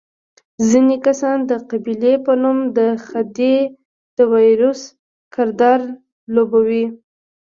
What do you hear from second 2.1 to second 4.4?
په نوم د خدۍ د